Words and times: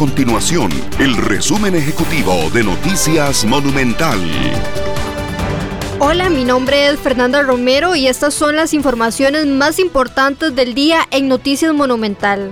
continuación 0.00 0.70
el 0.98 1.14
resumen 1.14 1.74
ejecutivo 1.74 2.48
de 2.54 2.64
Noticias 2.64 3.44
Monumental. 3.44 4.18
Hola, 5.98 6.30
mi 6.30 6.46
nombre 6.46 6.88
es 6.88 6.98
Fernanda 6.98 7.42
Romero 7.42 7.94
y 7.94 8.06
estas 8.06 8.32
son 8.32 8.56
las 8.56 8.72
informaciones 8.72 9.46
más 9.46 9.78
importantes 9.78 10.56
del 10.56 10.72
día 10.72 11.00
en 11.10 11.28
Noticias 11.28 11.74
Monumental. 11.74 12.50